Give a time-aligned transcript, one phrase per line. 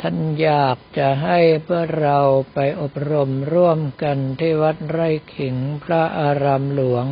[0.00, 2.18] ท่านอยากจะให้เพื่อเรา
[2.54, 7.06] ไปอบรมร่วมกันที่วัดไร่ขิงพระอารามหลวง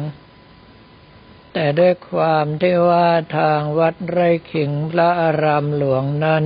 [1.52, 6.44] แต่ด้วยความที่ว่าทางวัดไร่ขิงพระอารามหลวงนั้น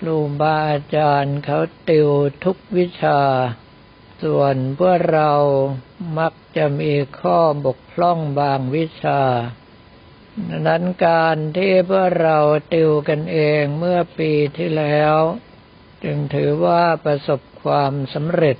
[0.00, 2.08] ครูบาอาจารย์เขาติว
[2.44, 3.20] ทุกวิชา
[4.22, 5.30] ส่วนพวกเรา
[6.18, 9.22] มักจะมีข้อบกพร่องบางวิชา
[10.66, 12.38] นั้นการที่พวกเรา
[12.74, 15.16] ติวกันเองเมื่อปีที่แล้ว
[16.04, 18.58] จึงถือว่าประสบความสำเร็จ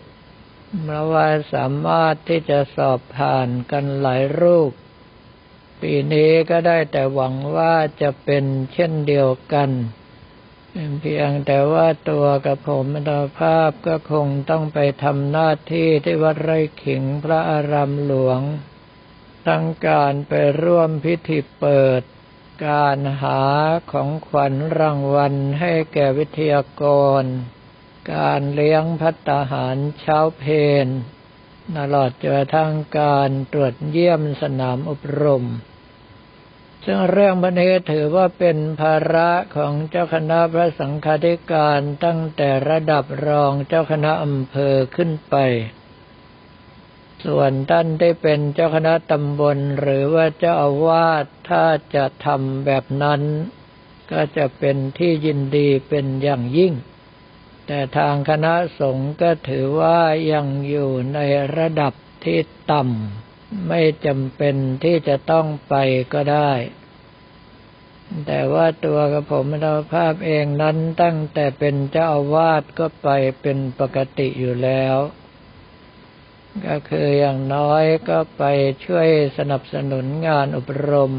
[0.82, 4.70] เพราะว่าสามารถที่จะสอบผ่านกันหลายรูป
[5.80, 9.70] ปีนี้ก็ได้แต่หวังว่าจะเป็นเช่นเดียวกัน
[11.00, 18.40] เพียงแต่ว่าตัวกับผมมตภาพก็คงต้องไปทำหน้าที่ที่วัดไร่ขิงพระอารามหลวง
[19.46, 22.02] ทั้งการไปร่วมพิธีเปิด
[22.68, 23.42] การหา
[23.92, 26.84] ของขวัญรางวัลให้แก่วิทยาก
[27.20, 27.22] ร
[28.14, 30.44] การเลี้ยงพัตหารเช้าเพ
[30.84, 30.86] น
[31.76, 35.44] ตลอดจนทั้งการตรวจเยี่ยมสนามอบรม
[36.84, 45.36] ซึ่งเรื่องบันนี้ถือว่าเป็นภาระของเจ้าคณะพระสังฆาธิการตั้งแต่ระดับรองเจ้าคณะอำเภอขึ้นไป
[47.24, 53.22] ส่วนท่านได้เป็นเจ้าคณะตำบลหรือว่าเจ้าอาวาสถ้าจะทำแบบนั้น
[54.10, 56.72] ก็จะเป็นที่ยินดีเป็นอย่างยิ่ง
[57.66, 60.00] แต่ทางคณะสงฆ์ก็ถือว่า
[60.32, 61.18] ยังอยู่ใน
[61.56, 61.92] ระดับ
[62.24, 62.38] ที่
[62.72, 63.33] ต่ำ
[63.68, 65.74] ไม่จำเป็นที่จะต้องไป
[66.12, 66.52] ก็ได้
[68.26, 73.08] แต่ว่าตัวกับผมเราภาพเองนั้นตั้งแต่เป็นเจ้าอาวาสก็ไป
[73.40, 74.96] เป็นปกติอยู่แล้ว
[76.66, 78.44] ก็คืออย่างน้อยก็ไป
[78.84, 81.12] ช่วยสนับสนุนงานอบรม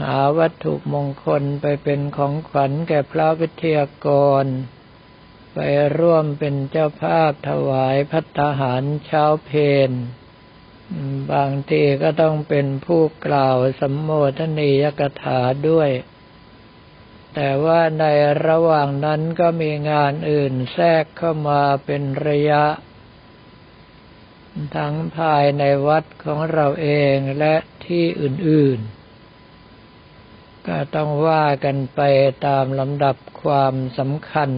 [0.00, 4.08] หาวัตถุมงคลไปเป็นของขวัญแก่พระวิทยาก
[4.42, 4.44] ร
[5.54, 5.58] ไป
[5.98, 9.50] ร่วมเป็นเจ้าภาพถวายพัฒหารเช้าเพ
[9.88, 9.90] น
[11.32, 15.90] บางทีก็ต้องเป็นผู้กล่าวสัมโมทนียกถาด้วย
[17.34, 18.04] แต่ว่าใน
[18.46, 22.64] ระหว่างนั้นก็มีงานอื่นแทรกเข้ามาเป็นระยะ
[24.76, 27.54] ทั้งภายในวัดของเราเองและ
[27.86, 28.78] ที่อื่น
[29.72, 32.00] ๆ ก็ต้องว่ากันไป
[32.46, 34.50] ตามลำดับความสำคัญ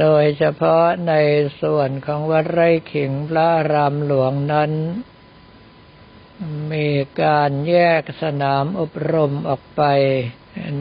[0.00, 1.14] โดยเฉพาะใน
[1.62, 4.72] ส่วนของวัดไร่ขิงพระรามหลวงนั้น
[6.72, 6.88] มี
[7.22, 9.82] การแยกสนามอบรมออกไป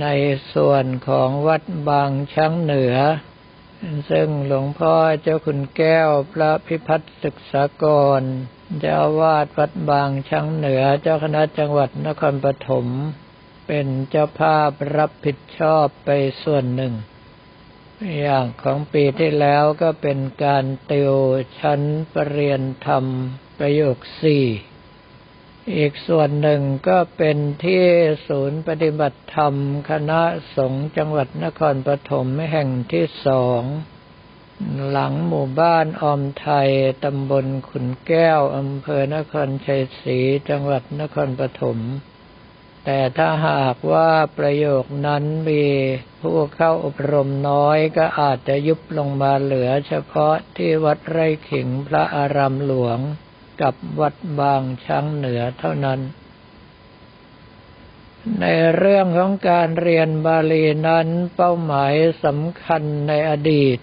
[0.02, 0.08] ใน
[0.54, 2.96] ส่วนของวัดบางช้างเหนือ
[4.12, 7.86] ซึ่งหลวงพ่อเจ้าคุณแก้วพระพิพัฒน์ศึกษาก
[8.20, 8.22] ร
[8.80, 12.88] เจ้าวาดวัดบางช้างเหนือเจ้าคณะจังหวัดนครปฐม
[13.68, 16.10] เป็นเจ้าภาพรับผิดชอบไป
[16.44, 16.94] ส่วนหนึ่ง
[18.20, 21.14] อย่างของปีที่แล้วก็เป็นการติว
[21.60, 21.82] ชั้น
[22.14, 23.06] ปรริญญาธรรม
[23.60, 24.46] ประโยคสี่
[25.76, 27.84] อีกส่วนหนึ่งก็เป็นที่
[28.28, 29.56] ศูนย์ปฏิบัติธรรม
[29.90, 30.22] คณะ
[30.56, 33.62] สงฆ์จังหวัดนครปฐมแห่งที่สอง
[34.90, 36.70] หลังหมู่บ้านอมไทย
[37.04, 40.20] ตำบลขุนแก้ว อำเภอนครชัยศรี
[40.50, 41.78] จังหวัดนครปฐม
[42.86, 45.66] แต่ถ้าหากว่าประโยคนั้นมี
[46.22, 53.00] ผู้เข้าอบรมน้อยก็อาจจะยุบลงมาเหลือเฉพาะที่วัดไร่ขิงพระอารามหลวง
[53.62, 56.00] กับวัดบางช้างเหนือเท่านั้น
[58.40, 58.46] ใน
[58.76, 61.94] เรื่องของการเรียนบาลีนั้นเป้าหมาย
[62.26, 63.80] สำคัญในอดีต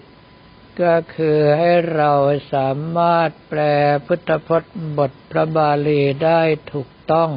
[0.81, 2.13] ก็คือให้เรา
[2.53, 3.61] สามารถแปล
[4.05, 6.41] พุทธพจน์บทพระบาลีได้
[6.71, 7.31] ถูกต้อง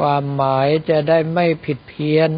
[0.00, 2.30] ความหมายจะได้ไม่ผิดเพี้ยน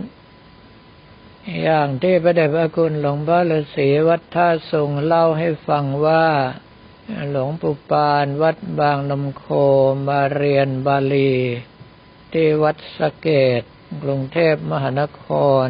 [1.63, 6.27] อย่างที่พระเดชพระคุณหลวงพ่อฤาษีวัดท่าทรงเล่าให้ฟังว่า
[7.31, 9.45] หลวงปู่ปานวัดบางนมโค
[10.09, 11.33] มาเรียนบาลี
[12.33, 13.29] ที่วัดสเก
[13.61, 13.63] ต
[14.03, 15.25] กรุงเทพมหานค
[15.67, 15.69] ร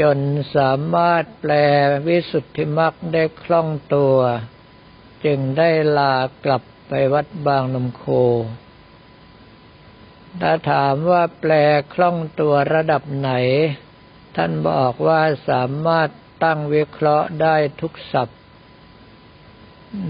[0.00, 0.18] จน
[0.56, 1.52] สามารถแปล
[2.06, 4.16] วิสุทธิมรรคได้คล่องตัว
[5.24, 6.14] จึงได้ลา
[6.44, 8.04] กลับไปวัดบางนมโค
[10.40, 11.52] ถ้าถามว่าแปล
[11.94, 13.30] คล่องตัวระดับไหน
[14.36, 16.08] ท่านบอกว่าสามารถ
[16.44, 18.38] ตั้งวิเคราะห์ได้ทุกศัพท์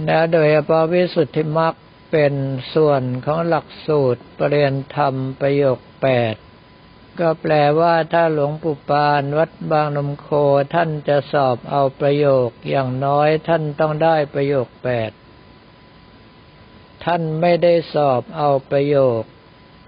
[0.06, 1.74] และโดยเฉพาะวิสุทธิมรรค
[2.12, 2.34] เป็น
[2.74, 6.34] ส่วนของหลักสูตรปรริยนธรรมประโยคแปด
[7.20, 10.28] ก็แปลว่าถ้าหลวงปู่ปานวัดบางนมโค
[10.74, 15.10] ท่านจะสอบเอาประโยคอย่างน้อยท่านต้องได้ประโยคแปด
[17.04, 19.22] ท่านไม่ได้สอบเอาประโยค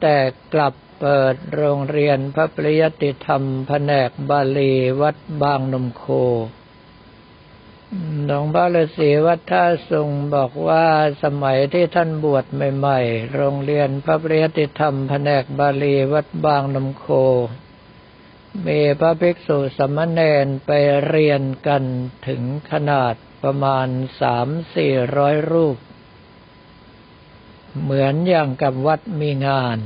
[0.03, 0.19] แต่
[0.55, 6.05] กลับเปิดโรงเรียนพระปริยติธรรมแผนกบาลีวัดบางนมโค
[8.27, 10.87] หลวงพ่อฤาษีวัดท่าสุงบอกว่า
[11.25, 17.07] สมัยที่ท่านบวชใหม่ๆ โรงเรียนพระปริยติธรรมแผนกบาลีวัดบางนมโค
[18.67, 20.71] มีพระภิกษุสมณเณรไป
[21.09, 21.83] เรียนกัน
[22.27, 23.89] ถึงขนาดประมาณ
[24.21, 25.77] สามสี่ร้อยรูป
[27.81, 29.79] เหมือนอย่างกับวัดมีงาน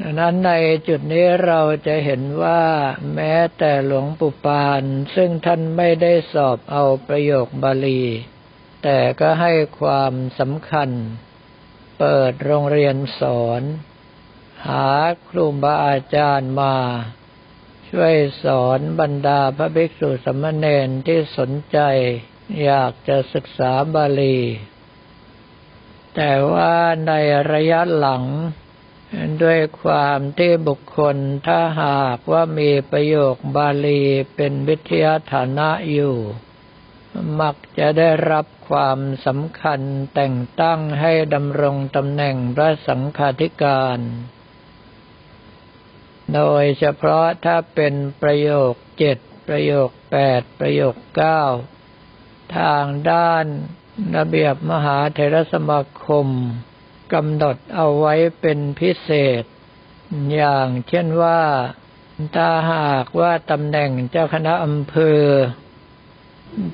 [0.00, 0.52] ดังนั้นใน
[0.88, 2.62] จุดนี้เราจะเห็นว่า
[3.14, 4.82] แม้แต่หลวงปู่ปาน
[5.14, 8.02] ซึ่งท่านไม่ได้สอบเอาประโยคบาลี
[8.82, 10.90] แต่ก็ให้ความสำคัญ
[11.98, 13.62] เปิดโรงเรียนสอน
[14.66, 14.88] หา
[15.28, 16.76] ครูบาอาจารย์มา
[17.90, 21.78] ช่วยสอนบรรดาพระภิกษุสมณเณรที่สนใจ
[22.62, 24.38] อยากจะศึกษาบาลี
[26.14, 26.74] แต่ว่า
[27.06, 27.12] ใน
[27.52, 28.24] ระยะหลัง
[29.42, 31.16] ด้วยความที่บุคคล
[31.46, 34.02] ถ้าหากว่ามีประโยคบาลี
[34.36, 36.16] เป็นวิทยาฐานะอยู่
[37.40, 39.80] มักจะได้รับความสำคัญ
[40.14, 43.98] แต่งตั้งให้ดำรงตำแหน่งพระสังฆาธิการ
[46.34, 49.18] โดยเฉพาะถ้าเป็นประโยคเจ็ด
[49.48, 51.42] ประโยคแปดประโยคเก้า
[52.58, 53.46] ทางด้าน
[54.16, 56.28] ระเบียบมหาเทรสมาคม
[57.12, 59.10] กำหนดเอาไว้เป็นพิเศ
[59.42, 59.44] ษ
[60.34, 61.40] อย่างเช่นว่า
[62.36, 65.22] ถ้าหากว่าตำแหน่งเจ้าคณะอำเภอ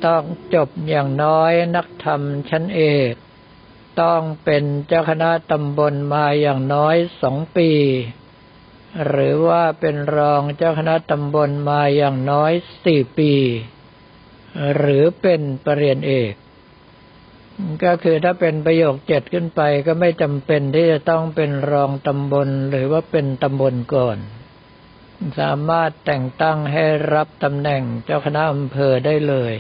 [0.07, 0.23] ต้อง
[0.55, 2.21] จบอย่างน้อยนักธรรม
[2.51, 3.13] ชั้นเอก
[4.01, 7.71] ต้องเป็นเจ้าคณะตำบลมาอย่างน้อยสองปี
[9.07, 12.53] หรือว่าเป็นรองเจ้าคณะตำบลมาอย่างน้อย
[12.85, 13.33] สี่ปี
[14.77, 16.33] หรือเป็นปรริญญาเอก
[17.85, 24.19] ก็คือถ้าเป็นประโยคเจ็ดขึ้นไปก็ไม่จำเป็นที่จะต้องเป็นรองตำบลหรือว่าเป็นตำบลก่อน
[25.41, 29.55] สามารถแต่งตั้งให้รับตำแหน่งเจ้าคณะอำเภอได้เลย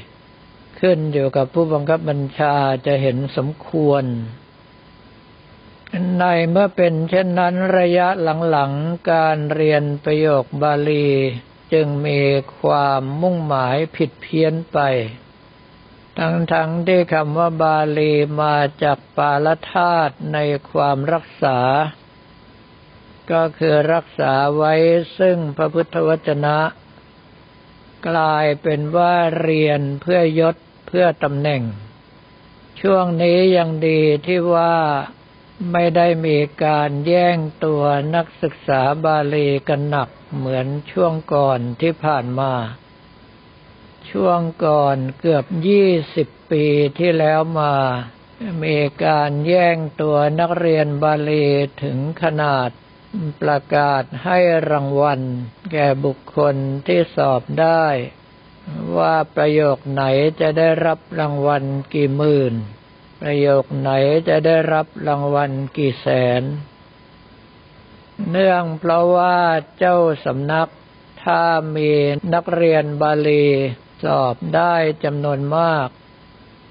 [0.80, 2.54] ขึ้นอยู่กับผู้บังคับบัญชา
[2.86, 4.04] จะเห็นสมควร
[6.20, 8.08] ในเมื่อเป็นเช่นนั้นระยะ
[8.50, 11.08] หลังๆการเรียนประโยคบาลี
[11.72, 12.20] จึงมี
[12.60, 14.78] ความมุ่งหมายผิดเพี้ยนไป
[16.18, 16.54] ทั้งๆท
[16.86, 20.38] ที่คำว่าบาลีมาจากปาลธาตุใน
[20.70, 21.58] ความรักษา
[23.32, 24.74] ก็คือรักษาไว้
[25.18, 26.58] ซึ่งพระพุทธวจนะ
[28.08, 31.62] กลายเป็นว่าเรียนเพื่อยศเพื่อตำแหน่ง
[32.80, 34.76] ช่วงนี้ยังดีที่ว่า
[35.72, 37.82] ไม่ได้มีการแย่งตัว
[38.14, 42.52] นักศึกษาบาลีกันหนักเหมือนช่วงก่อนที่ผ่านมา
[44.10, 46.64] ช่วงก่อนเกือบยี่สิบปี
[46.98, 47.74] ที่แล้วมา
[48.64, 51.46] มีการแย่งตัวนักเรียนบาลี
[51.82, 52.70] ถึงขนาด
[53.42, 54.38] ประกาศให้
[54.70, 55.20] รางวัล
[55.72, 56.54] แก่บุคคล
[56.86, 57.86] ที่สอบได้
[58.98, 60.02] ว่าประโยคไหน
[60.40, 61.62] จะได้รับรางวัล
[61.94, 62.54] กี่หมื่น
[63.22, 63.90] ประโยคไหน
[64.28, 66.08] จะได้รับรางวัลกี่แส
[66.40, 66.42] น
[68.30, 69.38] เนื่องเพราะว่า
[69.78, 70.68] เจ้าสำนัก
[71.24, 71.42] ถ้า
[71.76, 71.90] มี
[72.34, 73.46] นักเรียนบาลี
[74.02, 74.74] สอบได้
[75.04, 75.88] จำนวนมาก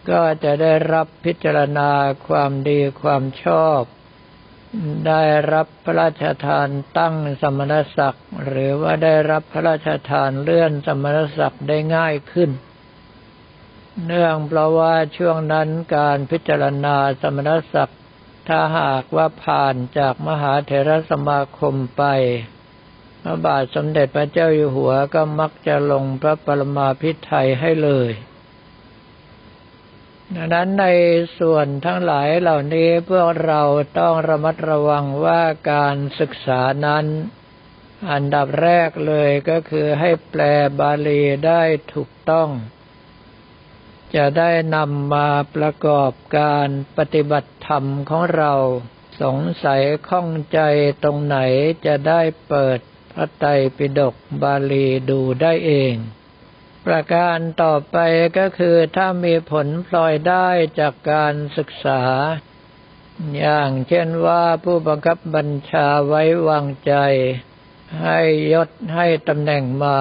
[0.09, 1.89] ก็จะได้รับพิจารณา
[2.27, 3.81] ความดีความชอบ
[5.07, 6.67] ได้รับพระราชทาน
[6.97, 12.49] ตั้งสมณศักดิ์ หรือว่าได้รับพระราชทานเลื่อนสมณศักดิ์ได้ง่ายขึ้น
[14.05, 17.99] เนื่องเพราะว่าช่วงนั้นการพิจารณาสมณศักดิ์
[18.47, 22.03] ถ้าหากว่าผ่านจากมหาเถรสมาคมไป
[23.27, 28.11] พระบาทสมเด็จพระเจ้าอยู่หัวก็มักจะลงพระปรมาภิไธยให้เลย
[30.35, 30.85] ดังนั้นใน
[31.39, 33.61] ส่วนทั้งหลายเหล่านี้พวกเรา
[33.99, 37.05] ต้องระมัดระวังว่าการศึกษานั้น
[38.11, 40.41] อันดับแรกเลยก็คือให้แปล
[40.79, 41.63] บาลีได้
[41.93, 42.49] ถูกต้อง
[44.15, 46.67] จะได้นำมาประกอบการ
[46.97, 48.53] ปฏิบัติธรรมของเรา
[49.21, 50.59] สงสัยข้องใจ
[51.03, 51.37] ตรงไหน
[51.85, 52.79] จะได้เปิด
[53.15, 55.95] พระไตรปิฎกบาลีดูได้เอง
[56.85, 57.97] ประการต่อไป
[58.37, 60.47] ก็คือถ้ามีผลพลอยได้
[60.79, 62.01] จากการศึกษา
[63.37, 66.93] อย่างเช่นว่าผู้บังคับบัญชาไว้วางใจ
[68.01, 68.19] ให้
[68.53, 69.99] ยศให้ตำแหน่งมา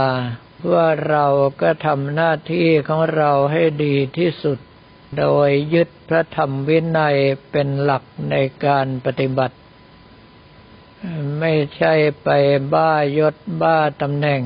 [0.72, 1.26] ว่าเรา
[1.60, 4.58] ก็ทำหน้าที่ของเราให้ดีที่สุด
[5.18, 7.16] โดยยึดพระธรรมวินัย
[7.50, 9.56] เป็นหลักในการปฏิบัติ
[11.40, 12.28] ไม่ใช่ไป
[12.74, 14.42] บ้ายศบ้าตำแหน่ง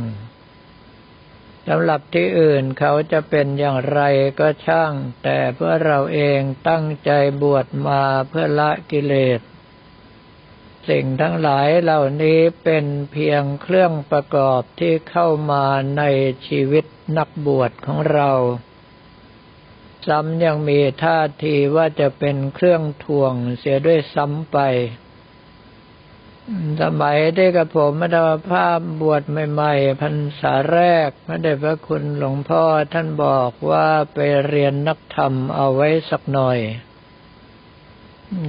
[1.66, 4.00] สำหรับที่อื่นเขาจะเป็นอย่างไร
[4.40, 7.10] ก็ช่าง แต่เพื่อเราเองตั้งใจ
[7.42, 9.40] บวชมาเพื่อละกิเลส
[10.88, 15.64] สิ่งทั้งหลายเหล่านี้เป็นเพียงเครื่องประกอบที่เข้ามา
[15.98, 16.02] ใน
[16.46, 16.84] ชีวิต
[17.16, 18.30] นักบวชของเรา
[20.06, 24.58] ซ้ำยังมีท่าทีว่าจะเป็นเครื่องทวงเสียด้วยซ้ำไป
[26.82, 36.58] สมัยที่กับผมมาดาภาพบวชใหม่ๆพรรษาแรกพระเดชพระคุณหลวงพ่อท่านบอกว่าไปเรียนนักธรรมเอาไว้สักหน่อย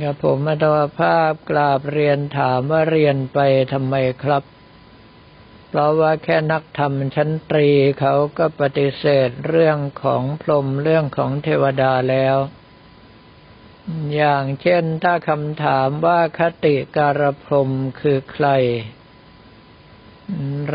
[0.03, 3.39] กับผมมาดาภาพกราบเรียนถามว่าเรียนไป
[3.73, 4.43] ทำไมครับ
[5.69, 12.37] เพราะว่าแค่นักธรรมชั้นตรีเขาก็ปฏิเสธเรื่องของพรหมเรื่องของเทวดาแล้ว
[14.15, 17.69] อย่างเช่นถ้าคำถามว่าคติการพรม
[17.99, 18.47] คือใคร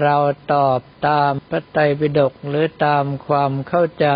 [0.00, 0.16] เรา
[0.52, 4.08] ตอบตามพระไตรปิฎกหรือตามความเข้าใจ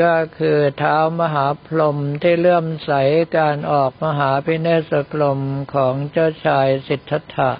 [0.00, 2.92] ก็คือเท้ามหาพรหมที่เลื่อมใส
[3.38, 5.40] การออกมหาพิเนศกรม
[5.74, 7.52] ของเจ้าชายสิทธัตถะ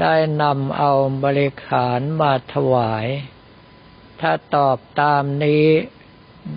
[0.00, 0.92] ได้นำเอา
[1.24, 3.06] บริขารมาถวาย
[4.20, 5.66] ถ้าตอบตามนี้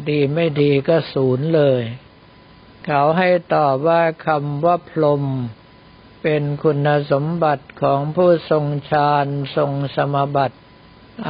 [0.10, 1.84] ดีไม่ดีก็ศูนย์เลย
[2.88, 5.24] เขาให้ตอบว่าคำว่าพรม
[6.22, 10.58] เป็นคุณสมบัติของผู้ทรงฌานทรงสมบัติ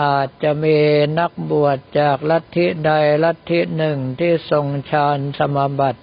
[0.01, 0.77] อาจจะมี
[1.19, 2.91] นักบวชจากลัทธิใด
[3.23, 6.01] ลัทธิหนึ่งที่ทรงฌานสมบัติ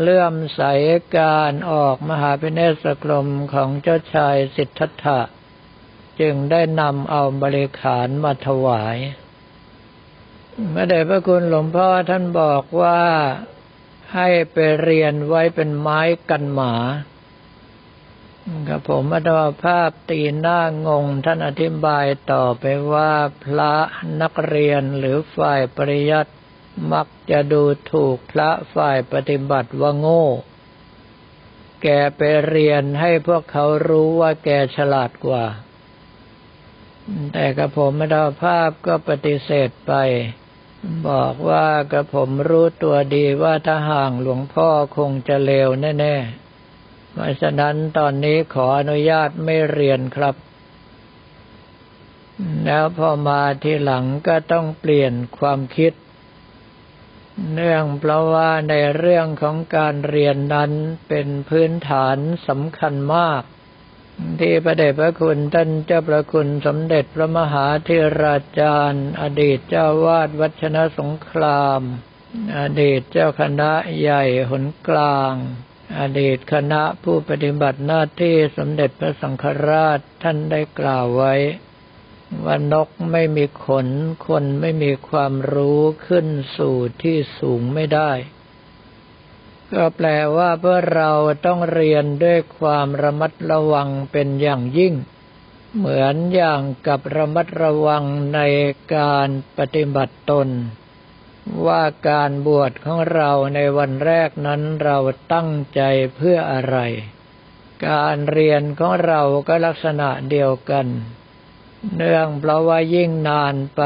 [0.00, 0.62] เลื่อมใส
[1.16, 5.20] การออกมหาพิเนศกรมของเจ้าชายสิทธัตถะ
[6.20, 8.96] จึงได้นำเอาบริขารมาถวาย
[10.70, 13.00] เมื่อเดชพระคุณหลวงพ่อท่านบอกว่า
[14.14, 16.74] ให้ไปเรียนไว้เป็นไม้กันหมา
[18.68, 19.28] ครับผมอัต
[19.64, 23.12] ภาพตีหน้างง ท่านอธิบายต่อไปว่า
[23.44, 23.74] พระ
[24.20, 26.32] นักเรียนหรือฝ่ายปริยัติ
[26.92, 30.26] มักจะดูถูกพระฝ่ายปฏิบัติว่าโง่
[31.82, 35.44] แกไปเรียนให้พวกเขารู้ว่าแกฉลาดกว่า
[37.32, 39.92] แต่กระผมอัตภาพก็ปฏิเสธไป
[41.08, 45.68] บอกว่ากระผมรู้ตัวดีว่าถ้าห่างหลวงพ่อคงจะเลว
[46.00, 50.34] แน่ๆ เพราะฉะนั้นตอนนี้ขออนุญาตไม่เรียนครับ
[52.64, 55.92] แล้วพอมาทีหลังก็ต้องเปลี่ยนความคิด
[57.54, 60.72] เนื่องเพราะว่าในเรื่องของการเรียนนั้น
[61.08, 62.16] เป็นพื้นฐาน
[62.48, 63.42] สำคัญมาก
[64.40, 71.80] ที่พระเดชพระคุณท่านเจ้าประคุณสมเด็จพระมหาธิราจารย์ อดีตเจ้าวาดวัชนะสงคราม
[72.58, 75.34] อดีตเจ้าคณะใหญ่หนกลาง
[76.00, 81.34] อดีตคณะผู้ปฏิบัติหน้าที่สมเด็จพระสังฆราชท่านได้กล่าวไว้
[82.44, 83.88] ว่านกไม่มีขน
[84.26, 88.12] คนไม่มีความรู้ขึ้นสู่ที่สูงไม่ได้
[89.72, 91.10] ก็แปลว่าเพื่อเรา
[91.46, 94.94] ต้องเรียนด้วยความระมัดระวังเป็นอย่างยิ่ง
[95.76, 98.04] เหมือนอย่างกับระมัดระวัง
[98.34, 98.40] ใน
[98.96, 100.48] การปฏิบัติตน
[101.66, 104.98] ว่าการบวชของเราในวันแรกนั้นเรา
[105.32, 105.80] ตั้งใจ
[106.16, 106.78] เพื่ออะไร
[107.88, 110.86] การเรียนของเราก็ลักษณะเดียวกัน
[111.96, 113.82] เนื่องเพราะว่ายิ่งนานไป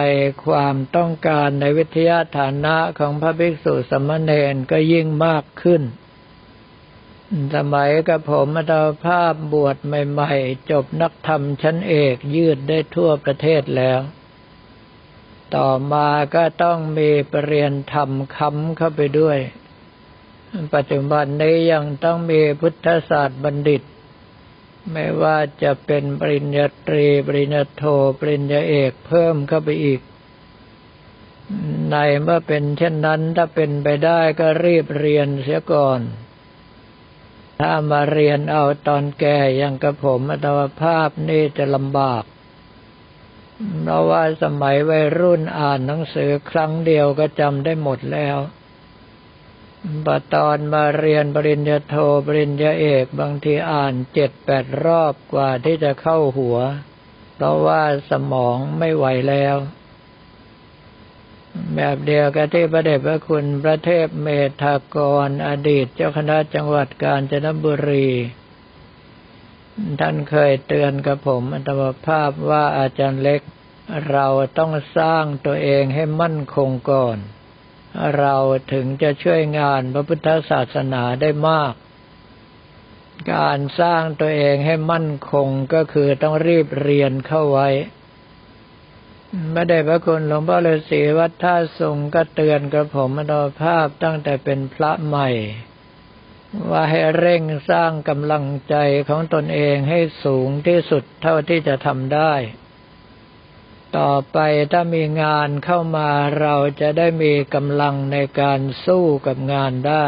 [0.47, 5.83] ความต้องการในวิทยาฐานะของพระภิกษุสมณเณรก็ยิ่งมากขึ้น
[7.55, 14.01] สมัยกับผมมาตาภาพบวชใหม่ ๆ จบนักธรรมชั้นเอกยืดได้ทั่วประเทศแล้ว
[15.55, 19.39] ต่อมาก็ต้องมีปรริญญาธรรมคำเข้าไปด้วย
[20.75, 23.83] ปัจจุบันนี้ยังต้องมีพุทธศาสตร์บัณฑิต
[24.93, 27.85] ไม่ว่าจะเป็นปริญญาตรี ปริญญาโท
[28.21, 30.01] ปริญญาเอกเพิ่มเข้าไปอีก
[31.91, 36.01] ในเมื่อเป็นเช่นนั้นถ้าเป็นไปได้ก็รีบเรียนเสียก่อน
[37.61, 42.25] ถ้ามาเรียนเอาตอนแก่อยังกระผมอัตวภาพนี่จะลำบาก
[43.83, 48.37] เพราะว่าสมัยวัยรุ่นอ่านหนังสือครั้งเดียวก็จำได้หมดแล้ว
[50.07, 51.97] บตอนมาเรียนปริญญาโท
[52.27, 56.59] ปริญญาเอกบางทีอ่านเจ็ดแปดรอบกว่าที่จะเข้าหัว
[57.35, 59.57] เพราะว่าสมองไม่ไหวแล้ว
[61.75, 64.29] แบบเดียวกับที่พระเดชพระคุณพระเทพเม
[64.63, 64.97] ธาก
[65.27, 68.09] ร อดีตเจ้าคณะจังหวัดกาญจนบุรี
[70.01, 73.41] ท่านเคยเตือนกับผมอัตมภาพว่าอาจารย์เล็ก
[74.11, 74.27] เรา
[74.59, 77.19] ต้องสร้างตัวเองให้มั่นคงก่อน
[78.19, 78.37] เรา
[78.73, 81.75] ถึงจะช่วยงานพระพุทธศาสนาได้มาก
[83.35, 87.69] การสร้างตัวเองให้มั่นคงก็คือต้องรีบเรียนเข้าไว้
[89.53, 95.29] ไม่ได้พระคุณหลวงพ่อฤาษีวัดท่าสุงก็เตือนกระผมมโนภาพตั้งแต่เป็นพระใหม่
[96.71, 98.77] ว่าให้เร่งสร้างกำลังใจ
[99.09, 102.33] ของตนเองให้สูงที่สุดเท่าที่จะทำได้
[103.99, 104.39] ต่อไป
[104.73, 110.07] ถ้ามีงานเข้ามาเราจะได้มีกำลังในการสู้กับงานได้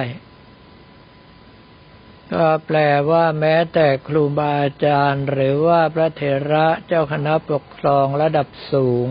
[2.32, 2.78] ก็แปล
[3.10, 6.22] ว่าแม้แต่ครูบาอาจารย์หรือว่าพระเถ
[6.52, 9.08] ระเจ้าคณะปกครองระดับสูง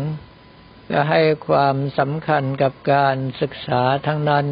[0.90, 4.46] ก็ให้ความสำคัญกับการศึกษาทั้งนั้น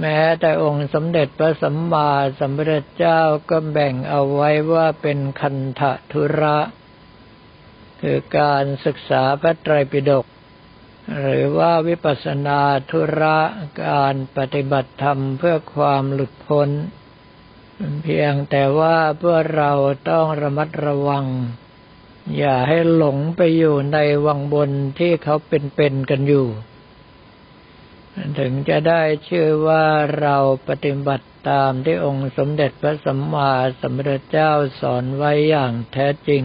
[0.00, 6.58] แม้แต่องค์สมเด็จพระสัมมาสัมพุทธเจ้าก็แบ่งเอาไว้ว่าเป็นคันธทุระ
[8.02, 10.26] คือการศึกษาพระไตรปิฎก
[11.20, 13.38] หรือว่าวิปัสสนาธุระ
[13.84, 16.68] การปฏิบัติธรรมเพื่อความหลุดพ้น
[18.02, 19.72] เพียงแต่ว่าเพื่อเรา
[20.10, 21.26] ต้องระมัดระวัง
[22.38, 26.46] อย่าให้หลงไปอยู่ในวังบนที่เขาเป็นๆกันอยู่
[28.38, 29.84] ถึงจะได้ชื่อว่า
[30.20, 30.36] เรา
[30.68, 36.42] ปฏิบัติตามที่องค์สมเด็จพระสัมมาสัมพุทธเจ้าสอนไว้อย่างแท้จริง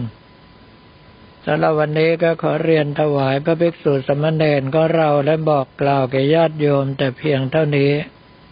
[1.50, 7.92] สำหรับวันนี้ก็ขอเรียนถวายพระภิกษุสมณเณรก็เราและบอกกล่าวแก่ญาติโยมแต่เพียงเท่านี้